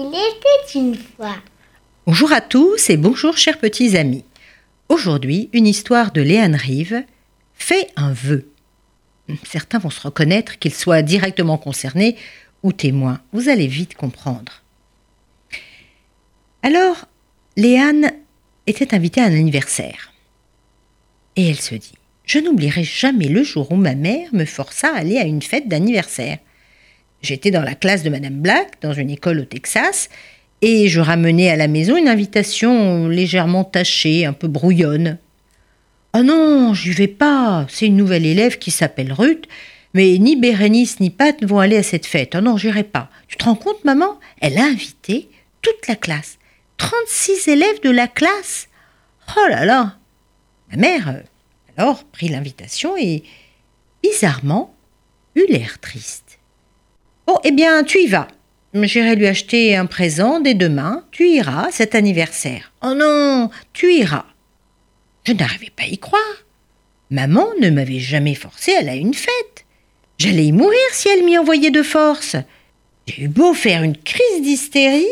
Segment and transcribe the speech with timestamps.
[0.00, 1.34] Il était une fois.
[2.06, 4.24] Bonjour à tous et bonjour chers petits amis.
[4.88, 7.02] Aujourd'hui, une histoire de Léane Rive
[7.54, 8.48] fait un vœu.
[9.42, 12.14] Certains vont se reconnaître qu'ils soient directement concernés
[12.62, 13.20] ou témoins.
[13.32, 14.62] Vous allez vite comprendre.
[16.62, 17.06] Alors,
[17.56, 18.12] Léane
[18.68, 20.12] était invitée à un anniversaire.
[21.34, 24.98] Et elle se dit Je n'oublierai jamais le jour où ma mère me força à
[24.98, 26.38] aller à une fête d'anniversaire.
[27.22, 30.08] J'étais dans la classe de Madame Black, dans une école au Texas,
[30.62, 35.18] et je ramenais à la maison une invitation légèrement tachée, un peu brouillonne.
[36.14, 39.46] Oh non, j'y vais pas, c'est une nouvelle élève qui s'appelle Ruth,
[39.94, 42.34] mais ni Bérénice ni Pat ne vont aller à cette fête.
[42.36, 43.10] Oh non, j'irai pas.
[43.26, 44.18] Tu te rends compte, maman?
[44.40, 45.28] Elle a invité
[45.62, 46.38] toute la classe.
[46.76, 48.68] 36 élèves de la classe.
[49.36, 49.96] Oh là là
[50.70, 51.20] Ma mère, euh,
[51.76, 53.22] alors, prit l'invitation et,
[54.02, 54.74] bizarrement,
[55.34, 56.27] eut l'air triste.
[57.28, 58.26] Bon, eh bien, tu y vas.
[58.72, 61.04] J'irai lui acheter un présent dès demain.
[61.10, 62.72] Tu iras cet anniversaire.
[62.82, 64.24] Oh non, tu iras.
[65.24, 66.22] Je n'arrivais pas à y croire.
[67.10, 69.66] Maman ne m'avait jamais forcé à aller à une fête.
[70.16, 72.36] J'allais y mourir si elle m'y envoyait de force.
[73.06, 75.04] J'ai eu beau faire une crise d'hystérie,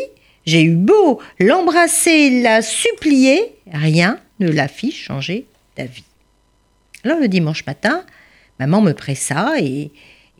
[0.47, 6.03] j'ai eu beau l'embrasser, la supplier, rien ne la fit changer d'avis.
[7.03, 8.03] Alors le dimanche matin,
[8.59, 9.91] maman me pressa et,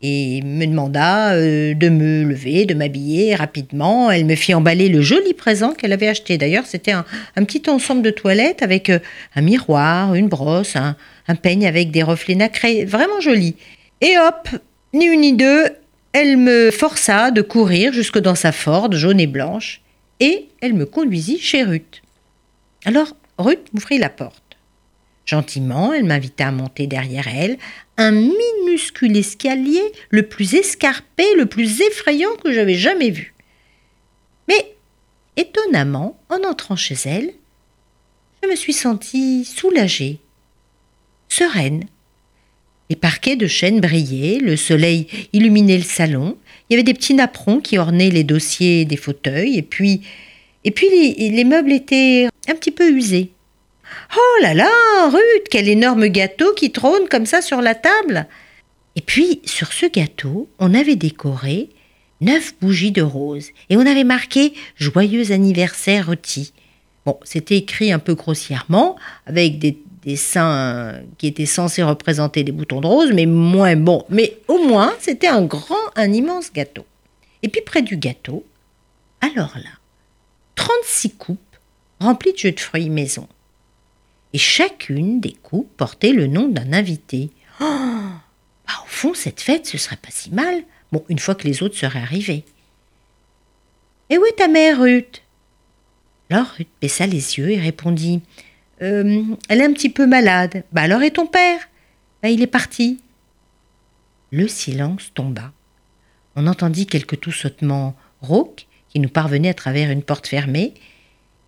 [0.02, 4.10] et me demanda euh, de me lever, de m'habiller rapidement.
[4.10, 6.38] Elle me fit emballer le joli présent qu'elle avait acheté.
[6.38, 7.04] D'ailleurs, c'était un,
[7.36, 9.00] petit ensemble de toilettes avec euh,
[9.34, 10.94] un miroir, une brosse, un,
[11.34, 13.56] peigne avec des reflets nacrés, vraiment joli.
[14.00, 14.48] Et hop,
[14.92, 15.66] ni une ni deux,
[16.12, 19.82] elle me força de courir jusque dans sa Ford jaune et blanche,
[20.20, 22.02] et elle me conduisit chez Ruth.
[22.84, 24.47] Alors Ruth m'ouvrit la porte.
[25.28, 27.58] Gentiment, elle m'invita à monter derrière elle
[27.98, 33.34] un minuscule escalier, le plus escarpé, le plus effrayant que j'avais jamais vu.
[34.48, 34.74] Mais,
[35.36, 37.34] étonnamment, en entrant chez elle,
[38.42, 40.18] je me suis sentie soulagée,
[41.28, 41.84] sereine.
[42.88, 46.38] Les parquets de chêne brillaient, le soleil illuminait le salon,
[46.70, 50.00] il y avait des petits napperons qui ornaient les dossiers des fauteuils, et puis,
[50.64, 53.32] et puis les, les meubles étaient un petit peu usés.
[54.16, 54.70] Oh là là,
[55.08, 58.26] Ruth, quel énorme gâteau qui trône comme ça sur la table.
[58.96, 61.70] Et puis, sur ce gâteau, on avait décoré
[62.20, 66.52] neuf bougies de rose et on avait marqué Joyeux anniversaire Ruthie.
[67.06, 72.80] Bon, c'était écrit un peu grossièrement, avec des dessins qui étaient censés représenter des boutons
[72.80, 74.04] de rose, mais moins bon.
[74.10, 76.84] Mais au moins, c'était un grand, un immense gâteau.
[77.42, 78.44] Et puis près du gâteau,
[79.20, 79.70] alors là,
[80.56, 81.38] 36 coupes
[82.00, 83.28] remplies de jus de fruits maison
[84.32, 87.30] et chacune des coupes portait le nom d'un invité.
[87.60, 87.64] Oh
[88.66, 90.62] bah, Au fond, cette fête, ce serait pas si mal,
[90.92, 92.44] bon, une fois que les autres seraient arrivés.
[94.10, 95.22] Et où est ta mère, Ruth
[96.30, 98.22] Alors Ruth baissa les yeux et répondit
[98.80, 100.64] euh, Elle est un petit peu malade.
[100.72, 101.60] Bah alors et ton père?
[102.22, 103.00] Bah il est parti.
[104.30, 105.52] Le silence tomba.
[106.36, 110.74] On entendit quelques tout-sautements rauques qui nous parvenaient à travers une porte fermée,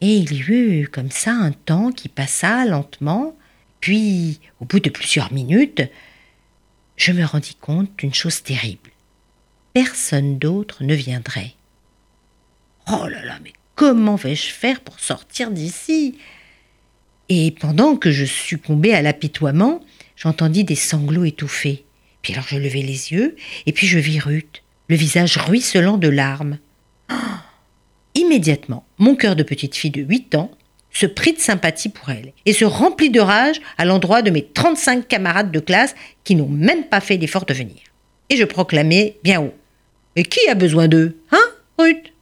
[0.01, 3.37] et il y eut comme ça un temps qui passa lentement,
[3.81, 5.83] puis, au bout de plusieurs minutes,
[6.97, 8.91] je me rendis compte d'une chose terrible.
[9.73, 11.55] Personne d'autre ne viendrait.
[12.93, 16.19] Oh là là, mais comment vais-je faire pour sortir d'ici?
[17.31, 19.81] Et pendant que je succombais à l'apitoiement,
[20.17, 21.85] j'entendis des sanglots étouffés.
[22.21, 26.09] Puis alors je levai les yeux, et puis je vis Ruth, le visage ruisselant de
[26.09, 26.59] larmes.
[28.31, 30.53] Immédiatement, mon cœur de petite fille de 8 ans
[30.93, 34.47] se prit de sympathie pour elle et se remplit de rage à l'endroit de mes
[34.47, 37.81] 35 camarades de classe qui n'ont même pas fait l'effort de venir.
[38.29, 39.55] Et je proclamai bien haut
[40.15, 41.43] Mais qui a besoin d'eux Hein,
[41.77, 42.13] Ruth?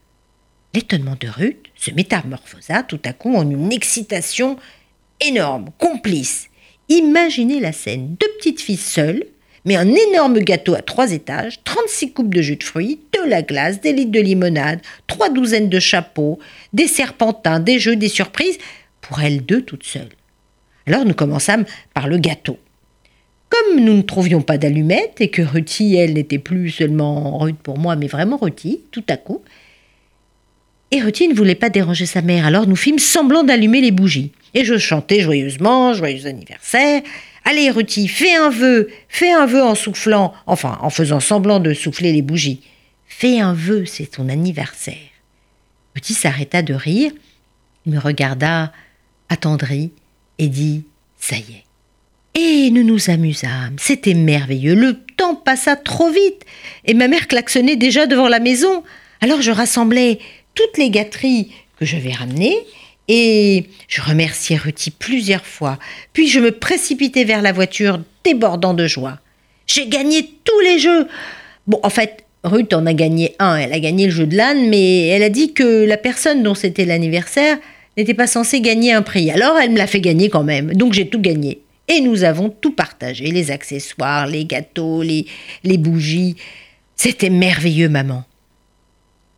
[0.72, 4.56] L'étonnement de Ruth se métamorphosa tout à coup en une excitation
[5.20, 6.48] énorme, complice.
[6.88, 9.26] Imaginez la scène deux petites filles seules,
[9.64, 13.42] mais un énorme gâteau à trois étages, 36 coupes de jus de fruits, de la
[13.42, 16.38] glace, des litres de limonade, trois douzaines de chapeaux,
[16.72, 18.58] des serpentins, des jeux, des surprises,
[19.00, 20.08] pour elles deux toutes seules.
[20.86, 21.64] Alors nous commençâmes
[21.94, 22.58] par le gâteau.
[23.48, 27.78] Comme nous ne trouvions pas d'allumettes et que Ruthie, elle, n'était plus seulement Ruth pour
[27.78, 29.42] moi, mais vraiment Ruthie, tout à coup,
[30.90, 34.32] et Ruthie ne voulait pas déranger sa mère, alors nous fîmes semblant d'allumer les bougies.
[34.54, 37.02] Et je chantais joyeusement, joyeux anniversaire,
[37.50, 41.72] Allez, Ruthie, fais un vœu, fais un vœu en soufflant, enfin en faisant semblant de
[41.72, 42.60] souffler les bougies.
[43.06, 44.94] Fais un vœu, c'est ton anniversaire.
[45.94, 47.10] Ruthie s'arrêta de rire,
[47.86, 48.70] me regarda
[49.30, 49.92] attendri
[50.36, 50.84] et dit
[51.18, 51.64] Ça y est.
[52.38, 56.44] Et nous nous amusâmes, c'était merveilleux, le temps passa trop vite,
[56.84, 58.84] et ma mère klaxonnait déjà devant la maison.
[59.22, 60.18] Alors je rassemblai
[60.54, 62.58] toutes les gâteries que je vais ramener
[63.08, 65.78] et je remerciais Ruti plusieurs fois.
[66.12, 69.18] Puis je me précipitais vers la voiture, débordant de joie.
[69.66, 71.08] J'ai gagné tous les jeux.
[71.66, 73.56] Bon, en fait, Ruth en a gagné un.
[73.56, 76.54] Elle a gagné le jeu de l'âne, mais elle a dit que la personne dont
[76.54, 77.58] c'était l'anniversaire
[77.96, 79.30] n'était pas censée gagner un prix.
[79.30, 80.72] Alors elle me l'a fait gagner quand même.
[80.74, 81.62] Donc j'ai tout gagné.
[81.88, 85.26] Et nous avons tout partagé les accessoires, les gâteaux, les
[85.78, 86.36] bougies.
[86.96, 88.24] C'était merveilleux, maman.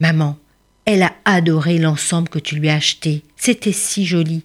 [0.01, 0.37] Maman,
[0.85, 3.23] elle a adoré l'ensemble que tu lui as acheté.
[3.41, 4.45] C'était si joli.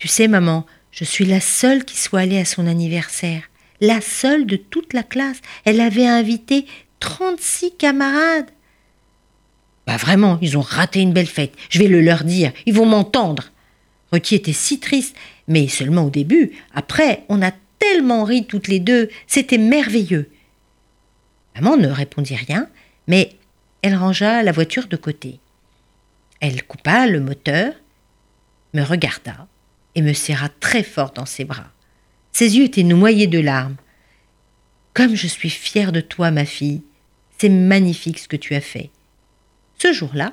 [0.00, 3.44] Tu sais, maman, je suis la seule qui soit allée à son anniversaire.
[3.80, 5.40] La seule de toute la classe.
[5.64, 6.66] Elle avait invité
[6.98, 8.50] 36 camarades.
[9.86, 11.54] Bah vraiment, ils ont raté une belle fête.
[11.70, 12.52] Je vais le leur dire.
[12.66, 13.52] Ils vont m'entendre.
[14.10, 15.14] Ruti était si triste,
[15.46, 16.50] mais seulement au début.
[16.74, 19.08] Après, on a tellement ri toutes les deux.
[19.28, 20.32] C'était merveilleux.
[21.54, 22.68] Maman ne répondit rien,
[23.06, 23.36] mais
[23.82, 25.38] elle rangea la voiture de côté.
[26.42, 27.72] Elle coupa le moteur,
[28.74, 29.46] me regarda
[29.94, 31.70] et me serra très fort dans ses bras.
[32.32, 33.76] Ses yeux étaient noyés de larmes.
[34.92, 36.82] Comme je suis fière de toi, ma fille.
[37.38, 38.90] C'est magnifique ce que tu as fait.
[39.78, 40.32] Ce jour-là,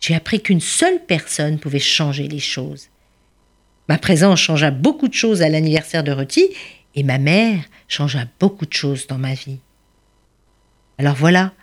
[0.00, 2.88] j'ai appris qu'une seule personne pouvait changer les choses.
[3.88, 6.46] Ma présence changea beaucoup de choses à l'anniversaire de Ruti
[6.94, 9.60] et ma mère changea beaucoup de choses dans ma vie.
[10.98, 11.54] Alors voilà,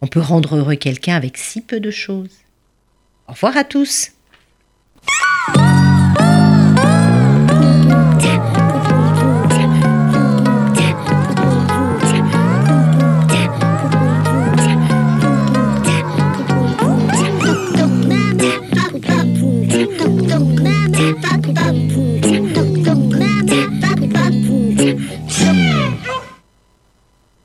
[0.00, 2.44] on peut rendre heureux quelqu'un avec si peu de choses.
[3.28, 4.12] Au revoir à tous.